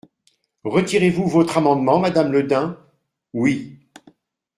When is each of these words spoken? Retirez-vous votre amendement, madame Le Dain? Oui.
Retirez-vous 0.63 1.27
votre 1.27 1.59
amendement, 1.59 1.99
madame 1.99 2.31
Le 2.31 2.41
Dain? 2.41 2.75
Oui. 3.33 3.77